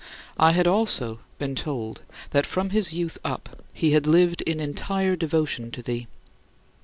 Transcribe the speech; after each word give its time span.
I 0.39 0.53
had 0.53 0.65
also 0.65 1.19
been 1.37 1.53
told 1.53 2.01
that 2.31 2.47
from 2.47 2.71
his 2.71 2.91
youth 2.91 3.19
up 3.23 3.63
he 3.71 3.91
had 3.91 4.07
lived 4.07 4.41
in 4.41 4.59
entire 4.59 5.15
devotion 5.15 5.69
to 5.73 5.83
thee. 5.83 6.07